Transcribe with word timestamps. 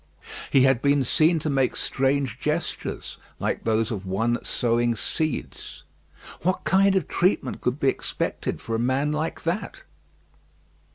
He 0.49 0.61
had 0.63 0.81
been 0.81 1.03
seen 1.03 1.37
to 1.37 1.47
make 1.51 1.75
strange 1.75 2.39
gestures, 2.39 3.19
like 3.37 3.65
those 3.65 3.91
of 3.91 4.03
one 4.03 4.39
sowing 4.43 4.95
seeds. 4.95 5.83
What 6.41 6.63
kind 6.63 6.95
of 6.95 7.07
treatment 7.07 7.61
could 7.61 7.79
be 7.79 7.89
expected 7.89 8.61
for 8.61 8.73
a 8.73 8.79
man 8.79 9.11
like 9.11 9.43
that? 9.43 9.83